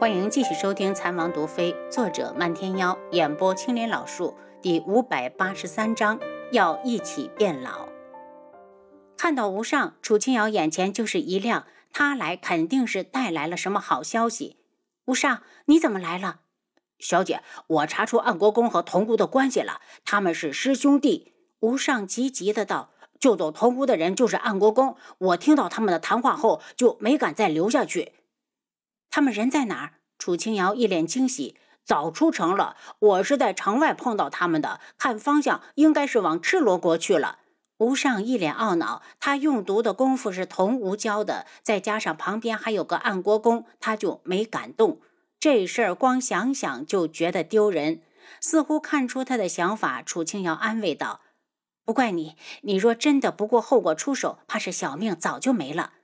[0.00, 6.18] 欢迎继续收听《残王毒妃》，作者漫天妖，演播青莲老树，第五百八十三章，
[6.52, 7.86] 要一起变老。
[9.18, 14.56] 看到吴尚，楚清瑶眼前就是一亮，他来肯定是带来了什么好消息。
[15.04, 16.40] 吴尚，你怎么来了？
[16.98, 21.34] 小姐，我查出暗国公和童屋的关系了，他们是师兄弟。
[21.60, 28.14] 吴尚急急的道：“救走童屋的人就是暗国公，我听到他们的谈话后就没敢再留下去。”
[29.10, 29.92] 他们人在哪儿？
[30.18, 32.76] 楚清瑶一脸惊喜，早出城了。
[32.98, 37.38] 我是在城外碰到他们的，看方向应该是往赤罗国去了。
[37.78, 45.00] 吴尚一脸懊恼，他用毒的功夫是童吴教的，再加上旁边还有个暗国公，他就没敢动。
[45.38, 48.02] 这事儿光想想就觉得丢人。
[48.38, 51.22] 似乎看出他的想法，楚清瑶安慰道
[51.84, 55.94] ：“不怪你，你若真的不顾后果出手，怕是小命早就没了。”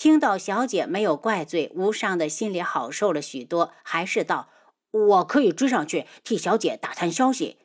[0.00, 4.48] 听到小姐没有怪罪，无上的心里好受了许多，还是道
[4.90, 7.58] ：“我可以追上去替小姐打探消息。”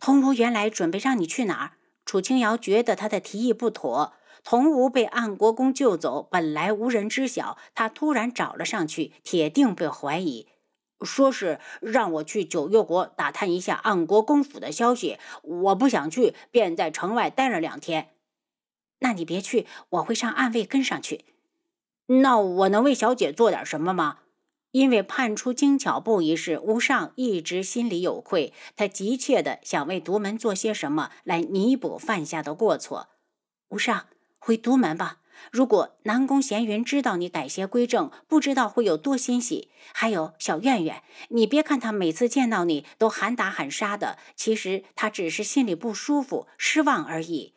[0.00, 1.72] 童吴原来准备让你去哪儿？
[2.06, 4.14] 楚清瑶觉得他的提议不妥。
[4.42, 10.48] 童吴被暗国公救走，本来无人知晓，他突然找了上去，铁定被怀疑。
[11.02, 18.14] 说是让我去九月国打探一下暗国公府的消息，我不想去，便在城外待了两天。
[19.00, 21.26] 那你别去，我会上暗卫跟上去。
[22.12, 24.18] 那我能为小姐做点什么吗？
[24.72, 33.08] 因为判出精巧布一事，吴尚一直心里有愧，他急切的想为独门做些什么来弥补犯下的过错。
[33.70, 34.06] 吴尚，
[34.38, 35.18] 回独门吧。
[35.50, 39.70] 如果南宫闲云知道你改邪归正，不知道会有多欣喜。
[39.92, 47.54] 还有小苑苑，你别看他每次见到你都喊打喊杀的，其实他只是心里不舒服、失望而已。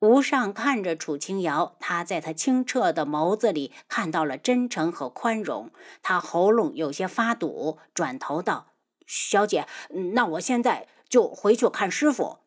[0.00, 5.70] 吴尚看着楚清瑶，他在他清澈的眸子里看到了真诚和宽容。
[6.02, 8.68] 他喉咙有些发堵，转头道
[9.06, 9.66] ：“小姐，
[10.14, 12.38] 那我现在就回去看师傅。”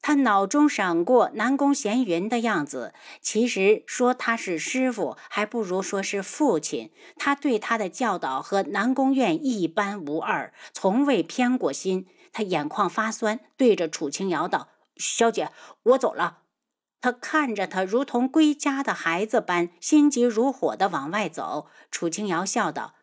[0.00, 6.90] 他脑中闪过南宫闲云的样子，其实说他是师傅，还不如说是父亲。
[7.18, 12.06] 他对他的教导和南宫院一般无二，从未偏过心。
[12.32, 15.50] 他眼眶发酸，对着楚清瑶道：“小姐，
[15.82, 16.38] 我走了。”
[17.06, 21.68] 他看着他，如同归家的孩子般心急如火地往外走。
[21.88, 22.96] 楚清瑶笑道：“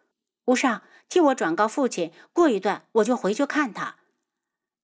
[0.44, 3.96] 吴尚，替我转告父亲，过一段我就回去看他。”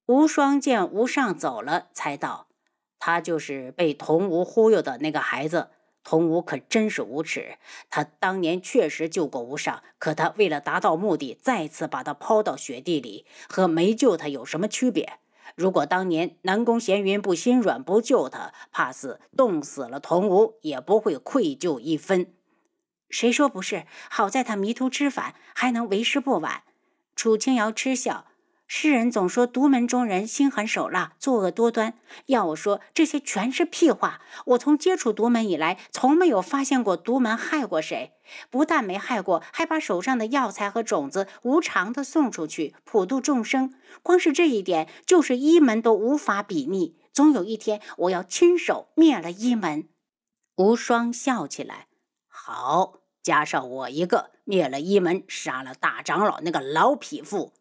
[0.07, 2.47] 无双见吴尚走了，才道
[2.97, 5.71] ：“他就是被童无忽悠的那个孩子。
[6.05, 7.57] 童无可真是无耻，
[7.89, 15.19] 他当年确实救过吴尚，可他为了达到目的，再次把他抛到雪地里，和没救他有什么区别？”
[15.59, 22.33] 如果当年南宫闲云不心软不救他，怕是冻死了童无也不会愧疚一分。
[23.09, 23.85] 谁说不是？
[24.09, 26.63] 好在他迷途知返，还能为时不晚。
[27.13, 28.27] 楚清瑶嗤笑。
[28.71, 31.95] 世人总说独门中人心狠手辣、作恶多端，
[32.27, 34.21] 要我说，这些全是屁话。
[34.45, 38.13] 我从接触独门以来，从没有发现过独门害过谁。
[38.51, 43.73] 不但没害过，还把手上的药材和种子无偿的送出去，普度众生。
[44.03, 46.95] 光是这一点，就是一门都无法比拟。
[47.11, 49.89] 总有一天，我要亲手灭了一门。
[50.57, 51.87] 无双笑起来，
[52.27, 57.51] 好，加上我一个，灭了一门，杀了大长老那个老匹夫。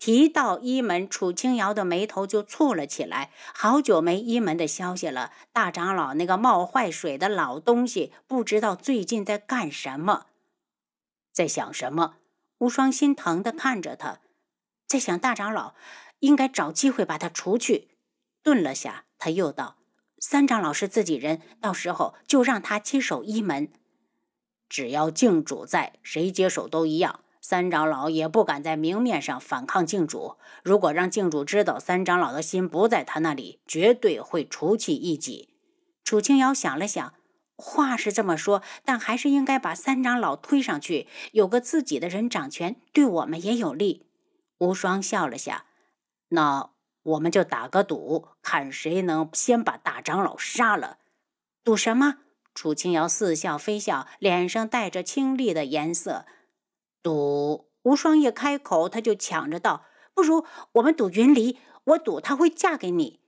[0.00, 3.30] 提到一门，楚清瑶的眉头就蹙了起来。
[3.54, 10.28] 好久没一门的消息了，大长老那个冒坏水的老东西，不知道最近在干什么，
[11.30, 12.16] 在想什么？
[12.58, 14.20] 无双心疼的看着他，
[14.86, 15.74] 在想大长老
[16.20, 17.88] 应该找机会把他除去。
[18.42, 19.76] 顿了下，他又道
[20.18, 23.70] ：“三长老是自己人，到时候就让他接手一门。
[24.66, 30.36] 只要静主在，谁接手都一样。”三长老也不敢在明面上反抗靖主。
[30.62, 35.54] 如果让靖主知道三长老的心不在他那里，绝对会除去一己。
[36.04, 37.14] 楚清瑶想了想，
[37.56, 44.06] 话是这么说，但还是应该把三长老推上去，有个自己的人掌权，对我们也有利。
[44.58, 45.64] 无双笑了下，
[46.28, 46.70] 那
[47.02, 50.98] 我们就打个赌，看谁能先把大长老杀了。
[51.64, 52.18] 赌什么？
[52.54, 56.26] 楚清瑶似笑非笑，脸上带着清丽的颜色。
[57.02, 63.20] 赌无双一开口，他就抢着道：“不如我们赌云离，我赌她会嫁给你。”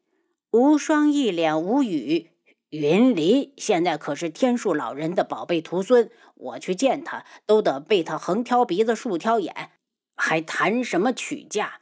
[0.52, 2.30] 无双一脸无语。
[2.68, 9.70] 云离现在可是天树老人的宝贝徒孙，我去见他都得被他横挑鼻子竖挑眼，
[10.14, 11.80] 还谈什么娶嫁？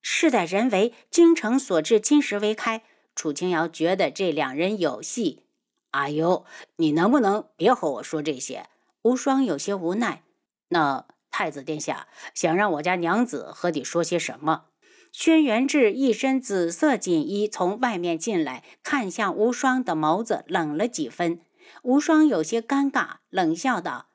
[0.00, 2.82] 事在人为，精诚所至，金石为开。
[3.14, 5.44] 楚清瑶觉得这两人有戏。
[5.90, 6.46] 阿尤，
[6.76, 8.68] 你能不能别和我说这些？
[9.02, 10.22] 无双有些无奈。
[10.68, 11.06] 那。
[11.38, 14.68] 太子殿下想让我家娘子和你说些什么？
[15.12, 21.40] 轩辕志一身紫色锦衣从外面进来，看向无双的眸子冷了几分。
[21.82, 24.06] 无双有些尴尬，冷笑道：“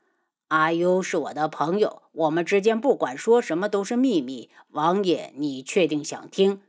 [0.50, 4.50] 阿优是我的朋友，我们之间不管说什么都是秘密。
[4.72, 6.62] 王爷，你确定想听？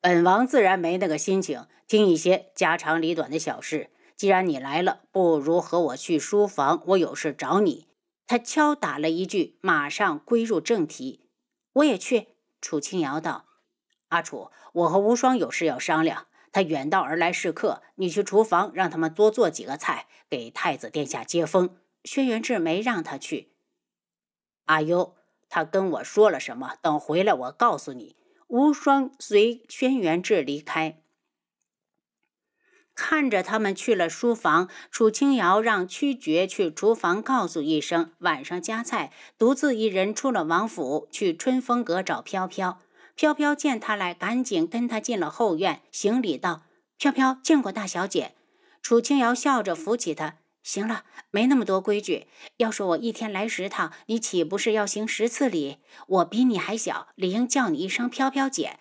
[0.00, 3.90] 本王自然没那个心情听一些家长里短的小事。
[4.16, 7.86] 既然你来了，不如和我去书房，我有事找你。”
[8.30, 11.26] 他敲打了一句，马上归入正题
[11.74, 12.28] ：“我也去。”
[12.62, 13.46] 楚清瑶道
[14.06, 16.28] ：“阿楚，我和无双有事要商量。
[16.52, 23.50] 他远道而来是客，你去厨房让他们多做几个菜，给太子殿下接风。”轩辕志没让他去。
[24.66, 25.16] 阿优，
[25.48, 26.76] 他跟我说了什么？
[26.80, 28.14] 等回来我告诉你。
[28.46, 31.02] 无双随轩辕志离开，
[33.02, 42.78] 看着他们去了书房，楚清瑶让屈绝去厨房告诉一声晚上加菜，独自一人出了王府去春风阁找飘飘。
[43.14, 46.64] 飘飘见他来，赶紧跟他进了后院，行礼道
[47.00, 48.34] ：“飘飘见过大小姐。”
[48.82, 50.34] 楚清瑶笑着扶起他。
[50.62, 52.26] 行了，没那么多规矩。
[52.58, 55.78] 要说我一天来十趟，你岂不是要行十次礼？
[56.06, 58.78] 我比你还小，理应叫你一声飘飘姐。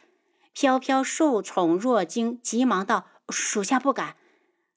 [0.52, 4.16] 飘飘受宠若惊，急忙道：“属下不敢。”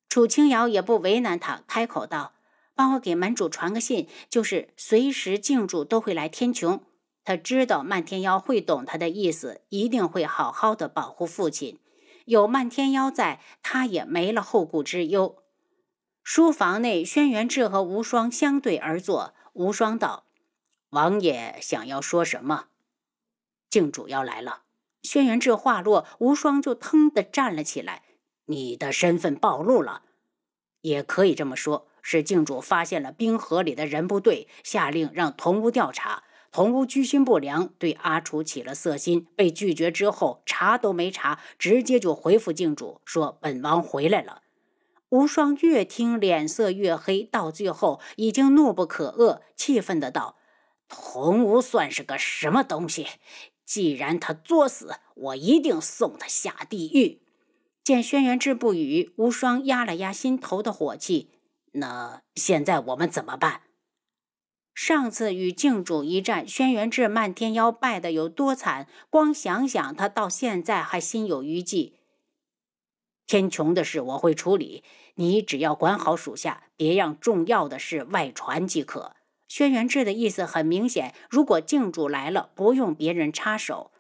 [0.09, 2.35] 楚清瑶也不为难他，开口道
[2.77, 6.81] ：“帮我给门主传个信，就是随时静主都会来天穹。
[7.25, 11.79] 他知道漫天妖会懂他的意思，一定会好好的保护父亲。
[12.27, 15.37] 有漫天妖在，他也没了后顾之忧。”
[16.23, 19.35] 书房内，轩辕志和无双相对而坐。
[19.55, 20.25] 无双道
[20.91, 22.67] ：“王爷想要说什么？
[23.69, 24.63] 靖主要来了。”
[25.03, 28.03] 轩辕志话落，无双就腾地站了起来
[28.47, 30.03] ：“你的身份暴露了，
[30.81, 36.25] 也可以这么说，是靖主发现了冰河里的人不对，下令让童屋调查。
[36.51, 39.27] 童屋居心不良，对阿楚起了色心。
[39.35, 44.43] 被拒绝之后，查都没查，直接就回复靖主说：‘本王回来了。’”
[45.09, 50.37] 无双越听脸色越黑，到最后已经怒不可遏，气愤的道
[50.89, 53.07] ：“童无算是个什么东西？
[53.65, 57.22] 既然他作死，我一定送他下地狱！”
[57.85, 61.31] 见轩辕志不语，无双压了压心头的火气
[61.73, 63.63] ：“那现在我们怎么办？”
[64.75, 71.99] 上次与靖主一战，轩辕志漫天妖败的有多惨，光想想他到现在还心有余悸。
[73.27, 74.85] 天穹的事我会处理。
[75.17, 79.15] 你只要管好属下，别让重要的事外传即可。
[79.47, 83.93] 轩辕志的意思很明显，如果靖主来了，不用别人插手，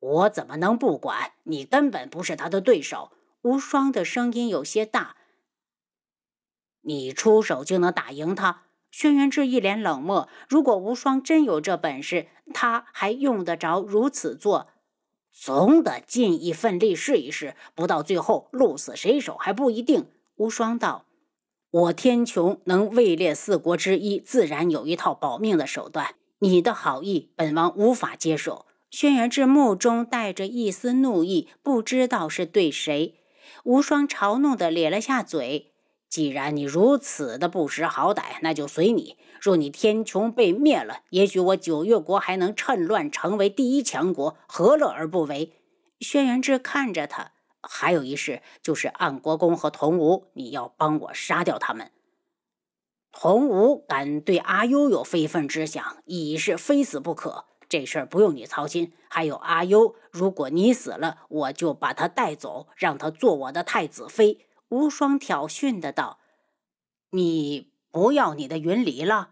[0.00, 1.32] 我怎么能不管？
[1.44, 3.12] 你根本不是他的对手。
[3.42, 5.16] 无双的声音有些大。
[6.82, 8.64] 你出手就能打赢他？
[8.90, 10.28] 轩辕志一脸冷漠。
[10.48, 14.68] 如果无双真有这本事，他还用得着如此做？
[15.32, 20.10] 总得尽一份力试一试，不到最后鹿死谁手还不一定。
[20.36, 21.06] 无双道
[21.70, 26.14] ：“我天穹能位列四国之一，自然有一套保命的手段。
[26.40, 33.14] 你的好意，本王无法接受。”轩辕志目中带着一丝怒意，不知道是对谁。
[33.62, 35.72] 无双嘲弄的咧了下嘴
[36.10, 39.16] ：“既然你如此的不识好歹，那就随你。
[39.40, 45.52] 若你天穹被灭了，也许我九月国还能趁乱成为第一强国，何乐而不为？”
[46.00, 47.32] 轩辕志看着他。
[47.62, 51.92] 还有一事，就是暗国公和童无，你要帮我杀掉他们。
[53.12, 57.44] 童无敢对阿优有非分之想，已是非死不可。
[57.70, 58.92] 这事儿不用你操心。
[59.08, 64.46] 还有阿优，如果你死了，我就把他带走，让他做我的太子妃。
[64.68, 66.18] 无双挑衅的道
[67.10, 69.30] ：“你不要你的云离了？”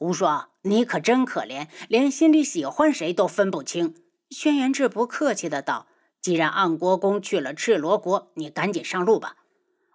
[0.00, 3.94] 无双，你可真可怜，连心里喜欢谁都分不清。
[4.30, 5.86] 轩辕志不客气的道。
[6.20, 9.36] 既然暗国公去了赤罗国，你赶紧上路吧。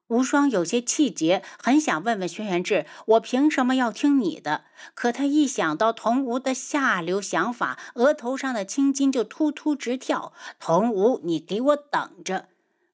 [0.08, 4.66] 无双有些气结，很想问问轩辕志，我凭什么要听你的？
[4.94, 10.34] 可他一想到童无的下流想法，额头上的青筋就突突直跳。
[10.60, 12.50] 童无，你给我等着！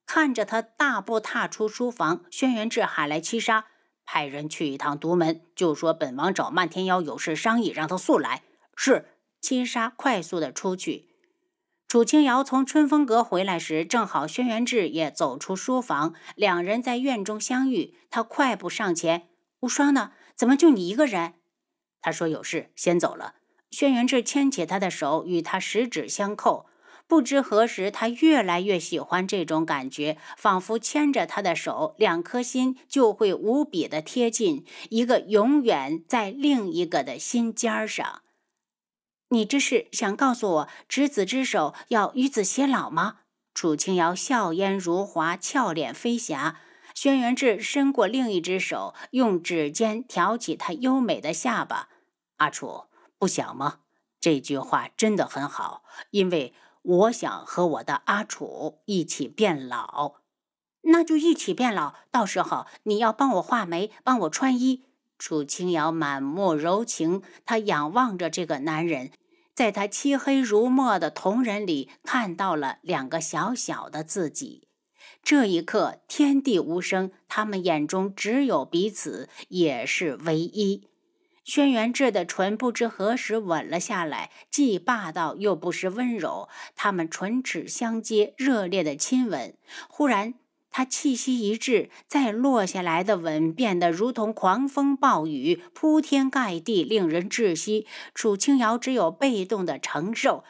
[0.06, 3.66] 看着他大步踏出书房，轩辕志喊来七杀，
[4.06, 8.44] 派人去一趟独门，就说本王找漫天妖有事商议，让他速来。
[8.76, 9.06] 是。
[9.42, 11.09] 七杀快速的出去。
[11.90, 17.96] 楚清瑶从春风阁回来时，正好轩辕志也走出书房，两人在院中相遇。
[18.12, 19.30] 他快步上前
[19.62, 20.12] ：“无双呢？
[20.36, 21.34] 怎么就你一个人？”
[22.00, 23.34] 他说：“有事，先走了。”
[23.72, 26.68] 轩辕志牵起他的手，与他十指相扣。
[27.08, 38.22] 不知何时，他越来越喜欢这种感觉，仿佛牵着他的手，两颗心就会无比的贴近，一个永远在另一个的心尖上。
[39.30, 43.20] 你这是想告诉我执子之手要与子偕老吗？
[43.54, 46.60] 楚清瑶笑颜如华，俏脸飞霞。
[46.96, 51.90] 轩辕志伸过另一只手，用指尖挑起她优美的下巴。
[52.38, 52.86] 阿楚，
[53.18, 53.80] 不想吗？
[54.20, 60.16] 这句话真的很好，因为我想和我的阿楚一起变老。
[60.82, 64.86] 那就一起变老，到时候你要帮我画眉，帮我穿衣。
[65.20, 69.12] 楚清瑶满目柔情，她仰望着这个男人，
[69.54, 74.64] 在他漆黑如墨的瞳仁里看到了两个小小的自己。
[75.22, 80.88] 这一刻，天地无声，他们眼中只有彼此，也是唯一。
[81.44, 86.48] 轩辕志的唇不知何时吻了下来，既霸道又不失温柔。
[86.76, 89.54] 他们唇齿相接，热烈的亲吻。
[89.90, 90.36] 忽然。
[90.72, 97.88] 他气息一滞，再落下来的吻变得如同狂风暴雨，铺天盖地，令人窒息。
[98.14, 100.44] 楚清瑶只有被动的承受。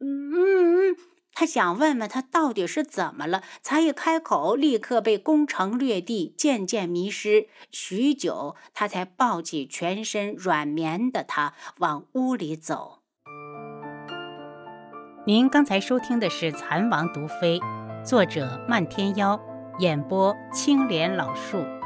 [0.00, 0.96] 嗯嗯嗯，
[1.32, 7.48] 他想问问他到底是怎么了，才一开口，立刻被攻城略地，渐渐迷失。
[7.72, 13.00] 许久，他才抱起全身软绵的他，往屋里走。
[15.26, 17.58] 您刚才收听的是《蚕王毒妃》，
[18.04, 19.38] 作者漫天妖。
[19.78, 21.77] 演播：青莲老树。